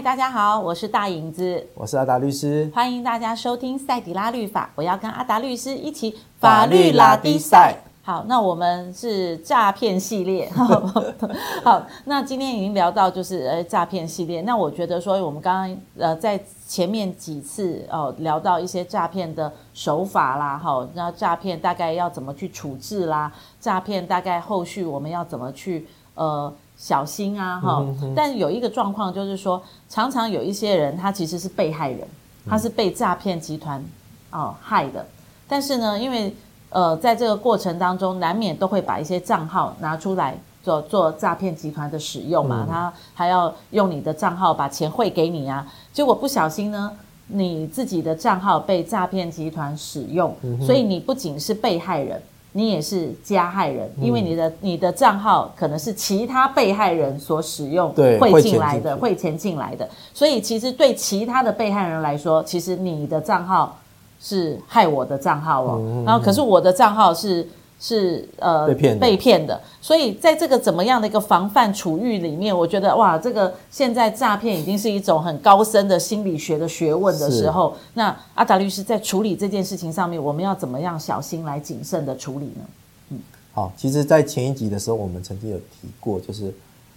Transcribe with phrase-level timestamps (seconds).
[0.00, 4.70] 嗨，大家好，我是大影子，我是阿达律师，欢迎大家收听赛迪拉律法。
[4.74, 7.76] 我要跟阿达律师一起法律拉低赛。
[8.00, 10.50] 好，那我们是诈骗系列。
[11.62, 14.40] 好，那今天已经聊到就是呃诈骗系列。
[14.40, 23.30] 那我觉得说我们刚刚呃在前面几次哦、呃、聊到一些诈骗的手法啦，好，那诈骗大概要怎么去处置啦？
[23.60, 26.50] 诈骗大概后续我们要怎么去呃？
[26.80, 27.84] 小心啊，哈！
[28.16, 32.08] 但有一个状况就是说，常常有一些人他其实是被害人，
[32.48, 33.84] 他是被诈骗集团
[34.30, 35.04] 哦害的。
[35.46, 36.34] 但是呢，因为
[36.70, 45.70] 呃，在这个过程当中，难免都会把一些账号拿出来做做诈骗集团的使用嘛，他还要用你的账号把钱汇给你啊。
[45.92, 46.90] 结果不小心呢，
[47.26, 52.22] 你自己的账号被诈骗集团使用，所以你不仅是被害人。
[52.52, 63.78] 你也是加害人，因为你的你的账号可能是其他被害人所使用汇进来的汇钱进来的，所以其实对其他的被害人来说，其实你的账号
[64.20, 67.48] 是害我的账号哦，然后可是我的账号是。
[67.82, 82.64] 是呃被骗被骗的，所以在这个怎么样的一个防范处遇里面，我觉得哇，这个现在诈骗已经是一种很高深的心理学的学问的时候，那阿达律师在处理这件事情上面，我们要怎么样小心来谨慎的处理呢？
[83.08, 83.18] 嗯，
[83.54, 86.52] 好，其实，在前一集的时候，我们曾经有提过，就是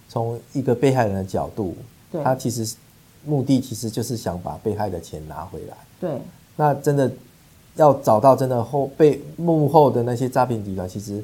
[0.06, 1.74] 从一个被害人的角度，
[2.22, 2.74] 他其实
[3.24, 6.20] 目的其实就是想把被害的钱拿回来，对，
[6.56, 7.10] 那真的。
[7.76, 11.22] 要找到真的后被幕后的那些诈骗集团，其实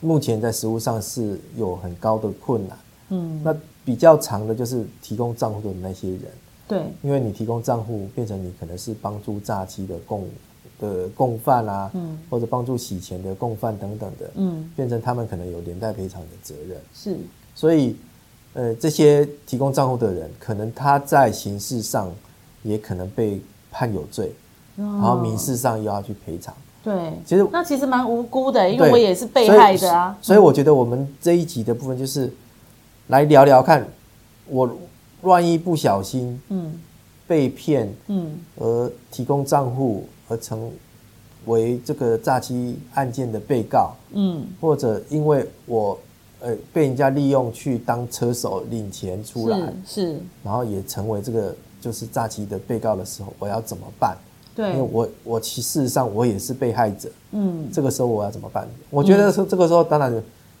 [0.00, 2.78] 目前在实务上是有很高的困难。
[3.08, 6.22] 嗯，那比较长的就是提供账户的那些人。
[6.68, 10.28] 对，因为你提供账户，变成你可能是帮助诈欺的共
[10.80, 16.78] 的共犯啊，嗯，或者帮助洗钱的共犯等等的，嗯，变成他们可能有连带赔偿的责任。
[16.92, 17.16] 是，
[17.54, 17.96] 所以
[18.54, 22.12] 呃，这些提供账户的人，可能他在刑事上
[22.64, 23.40] 也可能被
[23.70, 24.32] 判有罪。
[24.76, 26.54] 然后民事上又要去赔偿，
[26.84, 30.16] 对，其实那其实蛮无辜的，因为我也是被害的啊。
[30.20, 32.32] 所以，所以我觉得我们这一集的部分就是
[33.08, 33.86] 来聊聊看，
[34.48, 34.70] 我
[35.22, 36.80] 万一不小心嗯。
[37.28, 38.38] 被骗嗯。
[38.56, 40.70] 而提供账户而成
[41.46, 45.98] 为这个诈欺案件的被告嗯，或者因为我
[46.38, 50.20] 呃被人家利用去当车手领钱出来是，是。
[50.44, 54.16] 然后也成为这个就是诈欺的被告的时候，我要怎么办？
[54.56, 58.66] 对，因为我我其事实上我也是被害者，嗯，这个时候我要怎么办？
[58.88, 60.10] 我觉得说这个时候当然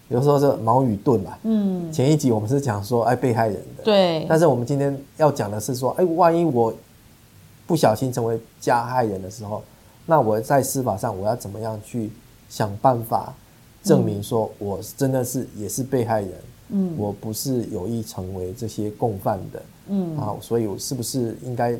[0.08, 6.72] 有时候是矛与盾嘛，嗯，前一集我们是讲说哎被害人的，对，但是我们今天要讲的是说，哎，万一我
[7.66, 9.62] 不小心成为加害人的时候，
[10.04, 12.10] 那我在司法上我要怎么样去
[12.50, 13.32] 想办法
[13.82, 16.32] 证明说我真的是也是被害人，
[16.68, 21.74] 嗯，我不是有意成为这些共犯的，嗯，啊，所以我是不是应该？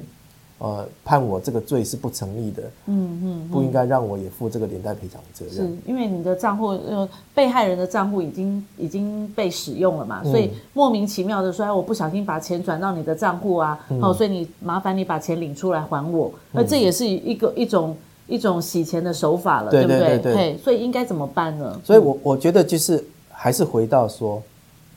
[0.59, 5.55] 呃，判我这个罪是不成立的，嗯嗯，不应该让我也负这个连带赔偿责任。
[5.55, 17.95] 是因为你的账户，呃，被害人的账户已经已经被使用了嘛，所以莫名其妙的说，哎，我不小心把钱转到你的账户啊，哦，所以你麻烦你把钱领出来还我，那这也是一个一种
[18.27, 20.19] 一种洗钱的手法了，对不对？
[20.21, 21.78] 对，所以应该怎么办呢？
[21.84, 24.43] 所以我我觉得就是还是回到说，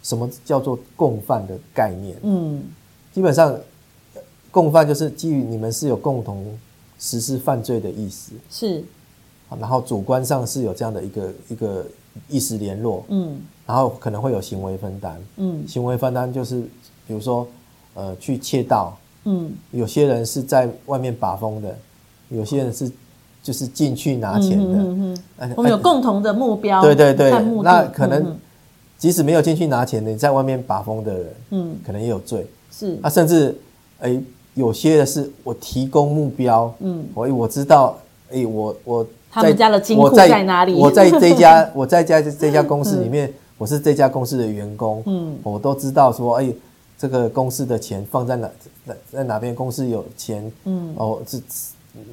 [0.03, 2.15] 什么叫做共犯的概念？
[2.21, 2.63] 嗯，
[3.13, 3.53] 基本上。
[4.51, 6.45] 共犯就是基于你们是有共同
[6.97, 8.83] 实施犯罪的意思，是，
[9.59, 11.85] 然后主观上是有这样的一个一个
[12.27, 16.61] 意识联络，嗯，然后可能会有行为分担，嗯，行为分担就是
[17.07, 17.47] 比如说
[17.93, 21.77] 呃去窃盗，嗯，有些人是在外面把风的，
[22.29, 22.91] 有些人是
[23.41, 27.31] 就是进去拿钱的，嗯嗯嗯，我们有共同的目标，对对对，
[27.63, 28.35] 那可能
[28.97, 33.55] 即使没有进去拿钱的，你在外面把风的人，嗯，可能也有罪，是，啊，甚至
[33.99, 34.21] 哎。
[34.55, 37.97] 有些的是我提供目标，嗯，我我知道，
[38.29, 40.73] 哎、欸，我我他们家的金库在哪里？
[40.73, 46.55] 我在这家 我在家这家公司里面，我是这家公司的员工，嗯，我都知道说，哎、欸，
[46.97, 48.49] 这个公司的钱放在哪
[48.85, 49.55] 在在哪边？
[49.55, 51.39] 公司有钱，嗯，哦，是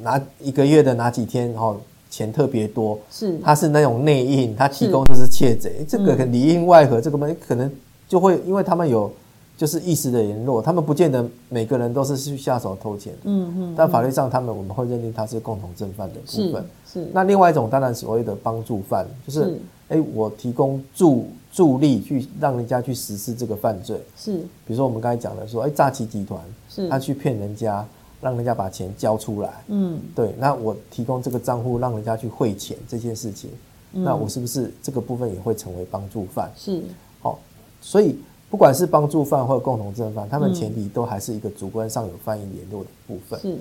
[0.03, 1.53] 拿一个月的哪几天？
[1.55, 1.77] 哦，
[2.11, 7.71] 钱特别多，是，他是那种内应，他提供的是窃贼，这个里应外合，这个门可能
[8.06, 9.11] 就会因为他们有。
[9.56, 13.14] 就是一时的联络，他们不见得每个人都是去下手偷钱。
[13.25, 13.75] 嗯嗯。
[13.75, 16.62] 但法律上，他们我们会认定他是共同正犯的部分。
[16.87, 17.00] 是。
[17.00, 19.58] 是那另外一种，当然所谓的帮助犯，就是
[19.88, 23.99] 哎、欸，我提供助助力去让人家去实施这个犯罪。
[24.14, 24.37] 是。
[24.67, 26.38] 比如说我们刚才讲的说，哎、欸，诈欺集团，
[26.69, 27.82] 是，他去骗人家，
[28.20, 29.64] 让人家把钱交出来。
[29.69, 29.99] 嗯。
[30.14, 30.35] 对。
[30.38, 33.49] 那我提供这个账户，让人家去汇钱这件事情，
[33.94, 36.53] 嗯、那我是不是这个部分也会成为帮助犯？
[36.55, 36.82] 是。
[37.23, 37.38] 好，
[37.81, 38.19] 所以。
[38.50, 43.38] 不管是帮助犯或者共同正犯，他们前提都还是一个主观上有犯意联络的部分。
[43.40, 43.56] 是，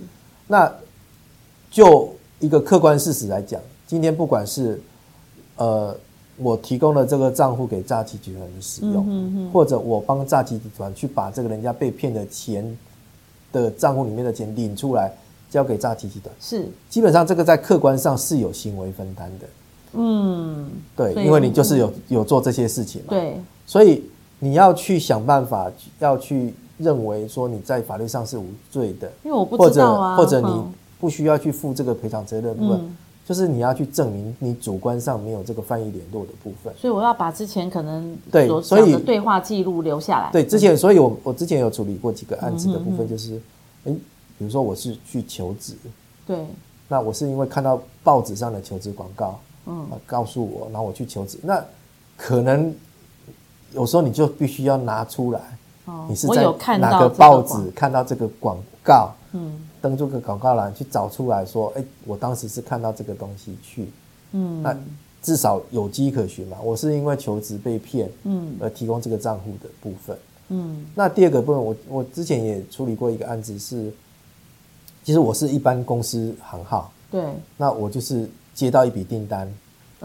[0.47, 0.71] 那
[1.71, 4.79] 就一个客观事实来讲，今天不管是
[5.57, 5.95] 呃
[6.37, 12.77] 我提供了这个账户给诈欺集团的使用，嗯哼哼，或者我帮诈欺集团去把这个人家被骗的钱
[13.51, 15.11] 的账户里面的钱领出来
[15.49, 19.47] 交给诈欺集团，是，基本上这个在客观上是有行为分担的。
[19.93, 24.03] 嗯，对，因为你就是有有做这些事情嘛，对，所以
[24.39, 30.63] 你要去想办法，要去认为说你在法律上是无罪的，因为我不知道啊，或者或者你
[30.99, 36.73] 不需要去负这个赔偿责任的部分，嗯、就是你要去证明你主观上没有这个翻译联络的部分。
[36.77, 40.31] 所以我要把之前可能对所以对话记录留下来。
[40.31, 43.39] 对，之前所以我我之前有处理过几个案子的部分，就是，哎、
[43.85, 43.99] 嗯，
[44.37, 45.73] 比如说我是去求职，
[46.25, 46.45] 对，
[46.87, 49.39] 那我是因为看到报纸上的求职广告。
[49.67, 51.39] 嗯，告诉我，然后我去求职。
[51.41, 51.59] 那
[52.15, 52.71] 可能
[53.75, 55.39] 有时候你就必须要拿出来，
[55.85, 56.43] 哦、你是在
[56.77, 59.11] 哪个报纸看到这个广告？
[59.33, 63.89] 嗯，登出个广告栏去找出来说，哎，我当时是看到这个东西去。
[64.31, 64.75] 嗯，那
[65.21, 66.57] 至少有迹可循嘛。
[66.63, 70.17] 我是因为求职被骗，嗯，而提供这个账户的部分。
[70.49, 73.93] 嗯，那第二个部分，我我之前也处理过一个案子是，
[75.03, 77.23] 其实我是一般公司行号，对，
[77.57, 78.29] 那我就是。
[78.55, 79.53] 接到一笔订单，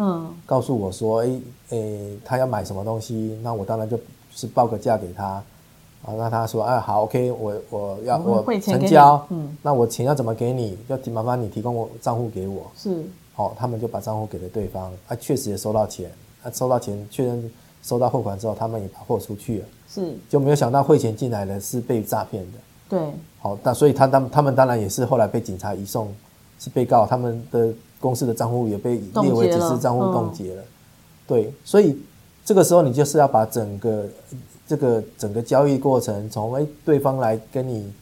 [0.02, 4.00] 嗯，告诉我说，哎、欸，哎、欸，他要买什么东西，那我当然就
[4.32, 10.78] 是报个价给他，啊，那他说，哎，好，OK，我我要我成交，嗯，那我钱要怎么给你？
[10.88, 13.04] 要麻烦你提供我账户给我，是，
[13.34, 16.10] 好，他们就把账户给了对方，啊，确实也收到钱，
[16.42, 17.50] 啊，收到钱确认
[17.82, 22.58] 收到货款之后，他们也把货出去了，是，就没有想到汇钱进来的是被诈骗的，
[22.88, 26.08] 对，好，那所以他当他们当然也是后来被警察移送，
[26.60, 27.72] 是被告，他们的。
[28.02, 30.62] 公司的账户也被列为只是账户冻结了，
[31.26, 31.94] 对，所以
[32.46, 34.06] 这个时候你就是要把整个
[34.66, 37.92] 这个整个交易过程，从诶对方来跟你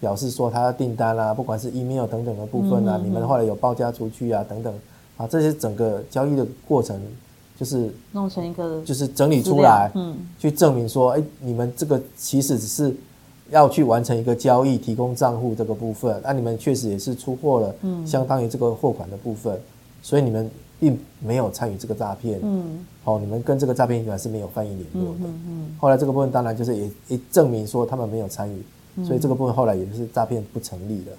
[0.00, 4.74] 表示说他的订单啊，不管是 email 等等的部分啊，你们后来有报价出去啊等等
[5.18, 6.98] 啊，这些整个交易的过程
[7.60, 12.96] 就是弄成一个就是整理出来，嗯，去证明说，诶你们这个其实只是。
[13.52, 19.60] 要去完成一个交易，提供账户这个部分，那、啊、你们确实也是出货了，嗯，相当于这个货款的部分，
[20.02, 20.50] 所以你们
[20.80, 28.62] 并没有参与这个诈骗，嗯，好、哦，你们跟这个诈骗集团是没有犯意联络的，嗯，后来这个部分当然就是也也证明说他们没有参与，
[28.96, 31.12] 嗯、所以这个部分后来也是诈骗不成立的，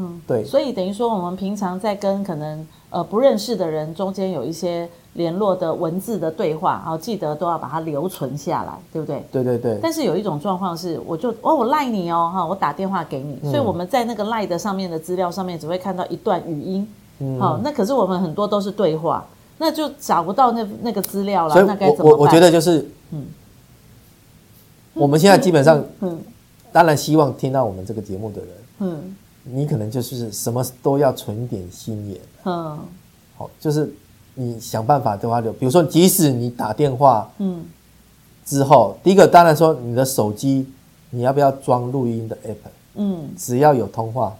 [0.00, 4.88] 嗯，对，所以等于说我们平常在跟可能呃不认识的人中间有一些。
[5.14, 9.24] 联络的文字的对话，好，记得都要把它留存下来，对不对？
[9.32, 9.76] 对对对。
[9.82, 16.88] 但是有一种状况是，我就哦，我赖你哦，哈，我打电话给你，嗯、所以我们在那个赖的上面的资料上面只会看到一段语音，
[17.40, 19.26] 好、嗯，那可是我们很多都是对话，
[19.58, 21.54] 那就找不到那那个资料了。
[21.62, 22.12] 那该怎么办？
[22.12, 23.26] 我我觉得就是，嗯，
[24.94, 26.20] 我们现在基本上，嗯，
[26.70, 28.48] 当然希望听到我们这个节目的人，
[28.78, 32.78] 嗯，你可能就是什么都要存点心眼，嗯，
[33.36, 33.92] 好，就是。
[34.34, 37.62] 你想办法的话，就比如说，即使你打电话，嗯，
[38.46, 40.66] 之后，第一个当然说你的手机，
[41.10, 42.70] 你要不要装录音的 app？
[42.94, 44.34] 嗯，只要有通话，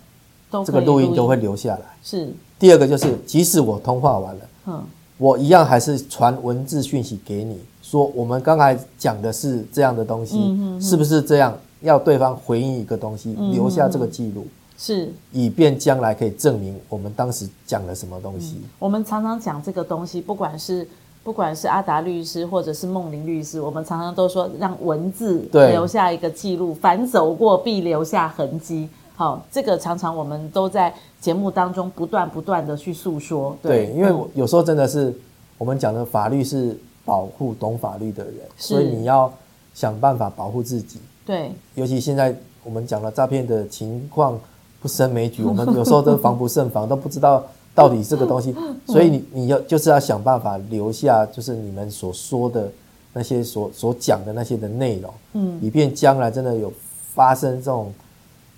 [0.64, 1.82] 这个录音都会留下来。
[2.02, 2.32] 是。
[2.58, 4.82] 第二个就是，即使我通话完了，嗯，
[5.18, 11.54] 我一样还是传文字讯息给你，说我们刚才讲的是这样的东西，嗯哼哼，是不是这样？
[11.82, 14.46] 要对方回应一个东西，留下这个记录。
[14.82, 18.54] 是，以便将来可以证明我们当时讲了什么东西。
[18.62, 20.88] 嗯、我们常常讲这个东西，不管是
[21.22, 28.88] 不管是阿达律师或者是孟玲律师，我们常常都说让文字留下一个记录，凡走过必留下痕迹。
[29.14, 33.54] 好，这个常常我们都在节目当中不断不断的去诉说。
[33.60, 35.14] 对，对，因为有时候真的是
[35.58, 39.30] 我们讲的法律是保护懂法律的人，所以你要
[39.74, 40.98] 想办法保护自己。
[41.26, 42.34] 对，尤其现在
[42.64, 44.40] 我们讲了诈骗的情况。
[44.80, 47.44] 不胜枚举， 我们有时候都防不胜防，都不知道
[47.74, 48.54] 到底这个东西，
[48.86, 52.70] 所以你你要就是要想办法留下，就是你们所说的
[53.12, 56.72] 那些所所讲的那些的内容，嗯，以便将来真的有
[57.14, 57.92] 发生这种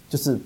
[0.09, 0.38] 就是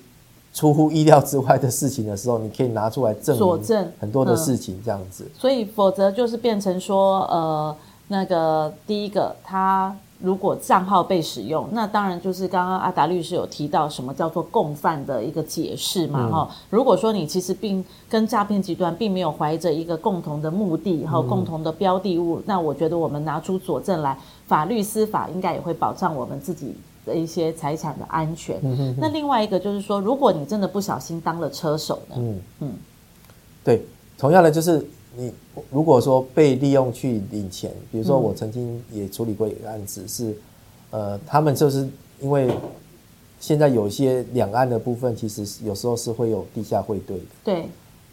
[0.53, 5.29] 出乎意料之外的事情的时候，你可以拿出来证明很多的事情这样子。
[5.37, 7.75] 所以否则就是变成说，呃，
[8.07, 9.95] 那个第一个他。
[10.19, 16.55] 如果账号被使用，那当然就是刚刚阿达律师有提到什么叫做共犯的一个解释嘛，哈、嗯。
[16.71, 28.57] 如果说你其实并跟诈骗集团并没有怀着一个共同的目的和共同的标的物，嗯、那我觉得我们拿出佐证来，法律司法应该也会保障我们自己的一些财产的安全。
[28.63, 32.15] 嗯、哼哼那另外一个就是说，如果你真的不小心当了车手呢？
[32.17, 32.73] 嗯嗯，
[33.63, 33.85] 对，
[34.17, 34.83] 同样的就是。
[35.17, 35.33] 你
[35.71, 40.37] 如果说被利用去领钱，比如说我曾经也处理过一个案子是，是
[40.91, 41.87] 呃，他们就是
[42.19, 42.47] 因为
[43.39, 47.25] 现在有一些两岸的部分，其实有时候是会有地下汇兑的。
[47.43, 47.65] 对。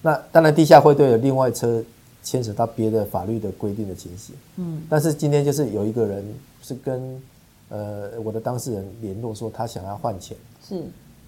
[0.03, 1.83] 那当然，地下汇兑有另外车
[2.23, 4.35] 牵扯到别的法律的规定的情形。
[4.57, 4.83] 嗯。
[4.89, 6.25] 但是今天就是有一个人
[6.63, 7.23] 是跟
[7.69, 10.37] 呃我的当事人联络说，他想要换钱。
[10.67, 10.83] 是。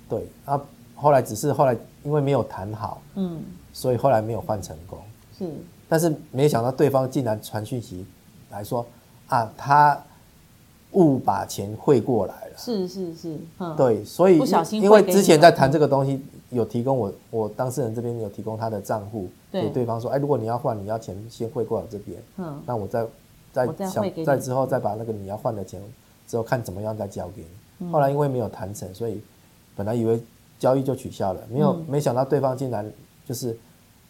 [0.08, 0.26] 对。
[0.44, 0.60] 啊，
[0.94, 3.42] 后来只是后来因为没有谈好，嗯，
[3.72, 4.98] 所以后来没有换成功。
[5.38, 5.50] 是。
[5.88, 8.04] 但是没想到对方竟然传讯息
[8.50, 8.84] 来说
[9.28, 9.96] 啊，他
[10.92, 12.56] 误把钱汇过来了。
[12.56, 23.06] 是是是，嗯，对，所以不小心因为之前在谈这个东西，有提供我我当事人这边有提供他的账户给对方说，哎，如果你要换，你要钱先汇过来这边，嗯，那我再
[23.52, 25.80] 再想再之后再把那个你要换的钱
[26.26, 27.44] 之后看怎么样再交给
[27.78, 27.92] 你。
[27.92, 29.20] 后来因为没有谈成，所以
[29.76, 30.20] 本来以为
[30.58, 32.90] 交易就取消了，没有没想到对方竟然
[33.24, 33.56] 就是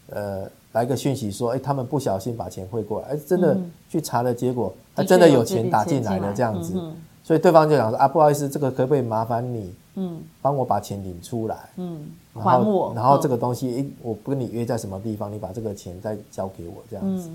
[0.09, 0.49] 呃。
[0.77, 3.57] 来个讯息说，哎，他们不小心把钱汇过来，哎，真的
[3.89, 6.79] 去查了，结果他真的有钱打进来了，这样子，
[7.23, 12.01] 所以对方就想说啊，不好意思，这个可不可以麻烦你，嗯，帮我把钱领出来，嗯，
[12.35, 17.29] 还我，然后这个东西，哎，我不跟你约在什么地方，你把这个钱再交给我，这样子，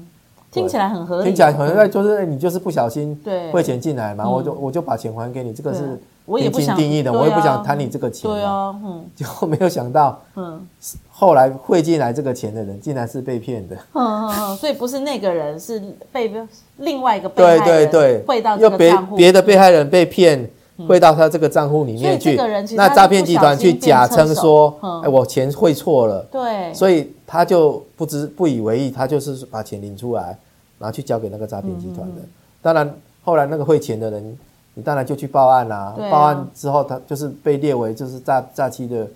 [0.53, 3.21] 听起来很合理，听起来很合理，就是你就是不小心
[3.53, 6.01] 汇钱进来嘛，我就我就把钱还给你，这个是。
[6.25, 8.31] 我也不想定义的，我也不想贪你这个钱。
[8.31, 10.65] 对啊，嗯， 就没有想到，嗯，
[11.11, 13.75] 后来汇进来这个钱的人，竟然是被骗的。
[13.93, 16.33] 嗯嗯嗯，所以不是那个人，是被
[16.79, 20.49] 另外一个被害人对对对汇到这个账户，别别的被害人被骗
[20.87, 22.37] 汇到他这个账户里面去。
[22.77, 24.73] 那诈骗集团去假称说，
[25.05, 26.25] 哎，我钱汇错了。
[26.31, 30.39] 对，所以他就不知不以为意，他就是把钱领出来，
[30.79, 32.23] 然后去交给那个诈骗集团的。
[32.63, 34.39] 当然，后来那个汇钱的人。
[34.75, 39.07] 你当然就去报案啦、啊，报案之后他就是被列为就是诈诈欺的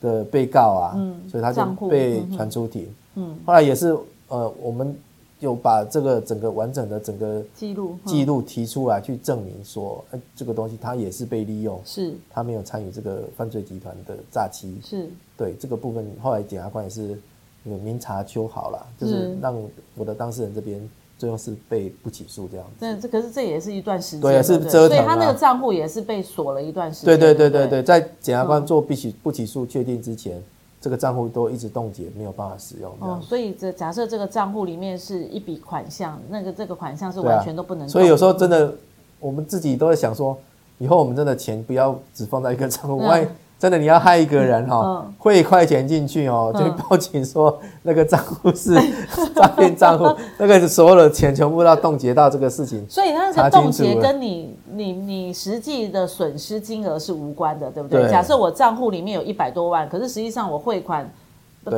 [0.00, 2.82] 的被告啊，嗯、所以他就被传出庭。
[3.14, 3.30] 嗯。
[3.30, 4.92] 嗯、后来也是呃，我们
[5.38, 15.08] 有把这个整个完整的整个记录记录提出来去证明说，哎，这个东西他也是被利用，是，他没有参与这个犯罪集团的诈欺，是。
[15.36, 17.16] 对这个部分，后来检察官也是
[17.62, 19.36] 有明察秋毫了，就是。
[19.40, 19.54] 让
[19.94, 20.80] 我的当事人这边。
[21.16, 27.06] 最后是被不起诉这样子，这这可是这也是一段时间，对，是折腾，所以他那个账户也是被锁了一段时间。
[27.06, 30.42] 对对对对对，在检察官做不起不起诉确定之前，
[30.80, 32.92] 这个账户都一直冻结，没有办法使用。
[32.98, 37.88] 哦，所以这假设这个账户里面是一笔款项，那个这个款项是完全都不能。
[37.88, 38.74] 所以有时候真的，
[39.20, 40.36] 我们自己都在想说，
[40.78, 43.26] 以后我们真的钱不要只放在一个账户，万一。
[43.56, 48.74] 真的，你要害一个人哈，汇一块钱进去哦，就报警说那个账户是
[49.34, 50.04] 诈骗账户，
[50.36, 52.84] 那个所有的钱全部要冻结到这个事情。
[52.90, 58.02] 所以那个冻结跟你你你实际的损失金额是无关的，对不对？
[58.02, 61.10] 对，假设我账户里面有一百多万，可是实际上我汇款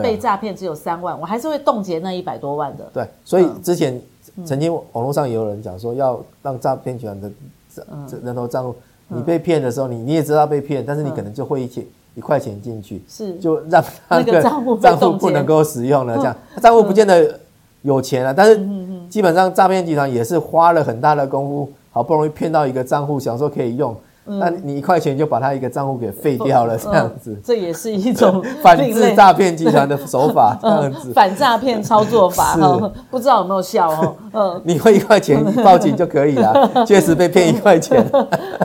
[0.03, 2.85] 被诈骗只有三万，我还是会冻结那一百多万的。
[2.93, 4.01] 对，所以之前
[4.45, 7.31] 曾经网络上也有人讲说，要让诈骗集团的
[8.09, 8.75] 这人头账户。
[9.09, 11.85] 你被骗的时候，你你也知道被骗，但是你可能就会一钱
[12.15, 13.35] 一块钱进去，是。
[13.37, 14.75] 就让那个账户
[15.19, 16.37] 不能够使用了，这样。
[16.61, 17.39] 账户不见得
[17.83, 18.61] 有钱了，但是
[19.09, 23.97] 基本上诈骗集团也是花了很大的功夫，好不容易骗到一个账户，想说可以用。
[24.27, 32.61] 那你一块钱就把他一个账户给废掉了，这样子，这也是一种 反制诈骗集团的手法，这样子， 反诈骗操作法，是，
[33.11, 34.17] 不知道有没有效哦？
[34.33, 38.05] 嗯， 你会一块钱报警就可以了，确实被骗一块钱。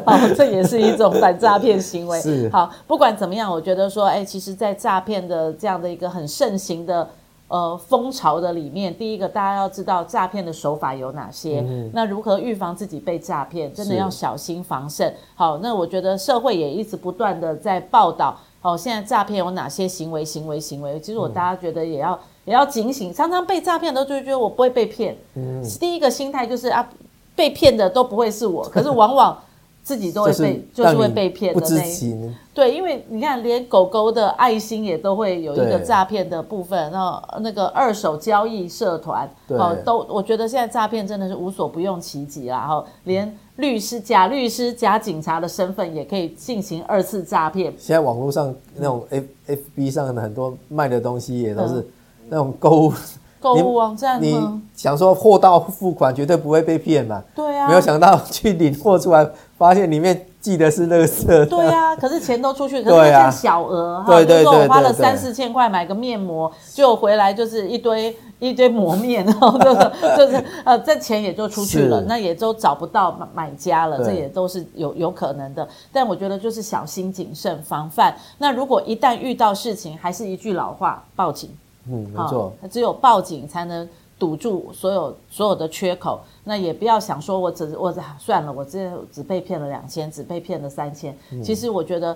[0.05, 2.19] 好，这也是一种反诈骗行为。
[2.19, 7.07] 是，好，不管怎么样，我觉得说，哎，其实，在诈骗的这样的一个很盛行的。
[7.51, 15.13] 呃，风潮的里面，第一个大家要知道诈骗的手法有哪些，嗯、那如何预防自己被诈骗，真的要小心防慎。
[15.35, 20.97] 好，那我觉得社会也一直不断的在报道，好，现在诈骗有哪些行为，行为，行为。
[21.01, 25.17] 其实我大家觉得也要、嗯、也要警醒，常常被诈骗的都就觉得我不会被骗。
[25.35, 26.87] 嗯，第一个心态就是啊，
[27.35, 29.37] 被骗的都不会是我，可是往往。
[29.83, 47.73] 自己都会被，就是会被骗的那一，对，因为你看，连狗狗的爱心也都会有一个诈骗的部分，然后那个二手交易社团，哦，都，我觉得现在诈骗真的是无所不用其极啦，然后连律师、假律师、假警察的身份也可以进行二次诈骗。
[47.77, 51.85] 现在网络上那种 F F B 上的很多卖的东西也都是
[52.29, 52.93] 那种购物。
[53.41, 54.39] 购物网站，你
[54.75, 57.21] 想说货到付款绝对不会被骗嘛？
[57.35, 61.45] 对啊，没有想到去领货出来，发现里面寄的是垃圾。
[61.47, 75.67] 对啊， 可是钱都出去，可是那件小额哈，比如说我花了三四千块买个面膜，就回来就是一堆 一堆磨面，然后就是 就是呃，这钱也就出去了，那也都找不到买买家了，这也都是有有可能的。
[75.91, 78.15] 但我觉得就是小心谨慎防范。
[78.37, 81.49] 那如果一旦遇到事情，还是一句老话，报警。
[81.87, 83.87] 嗯，没错，只有报警才能
[84.19, 86.19] 堵住所有所有的缺口。
[86.43, 91.17] 那也不要想说我只我算了，我这只被骗了两千，只被骗了三千。
[91.31, 92.15] 嗯、其实我觉得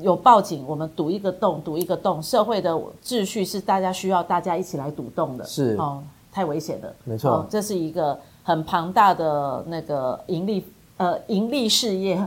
[0.00, 2.72] 有报警，我们堵一个洞，堵一个洞，社会的
[3.04, 5.44] 秩序是大家需要大家一起来堵洞的。
[5.44, 6.02] 是哦，
[6.32, 6.92] 太危险了。
[7.04, 10.64] 没错、哦，这是一个很庞大的那个盈利。
[10.98, 12.20] 呃，盈利事业，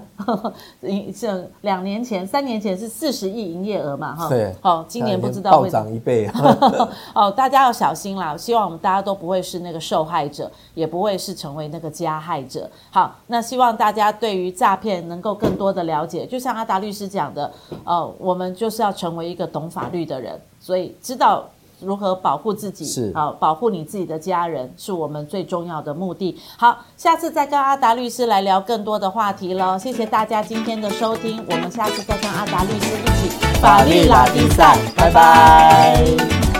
[0.79, 6.29] 盈这两年前、三年前是四十亿营业额嘛，哈，对，好、哦，今年不知道会暴涨一倍，
[7.13, 8.35] 哦，大家要小心啦。
[8.37, 12.69] 希望我们大家都不会是那个受害者，也不会是成为那个加害者。
[12.91, 17.51] 好，那希望大家对于诈骗能够更多的了解，就像阿达律师讲的，
[17.83, 21.45] 呃，我们就是要成为一个懂法律的人，所以知道。
[21.81, 22.85] 如何保护自己？
[22.85, 26.39] 是好，保护你自己的家人，是我们最重要的目的。
[26.57, 29.77] 好，下次再跟阿达律师来聊更多的话题喽。
[29.77, 36.50] 谢谢大家今天的收听，我们下次再跟阿达律师一起法律拉力赛，拜拜。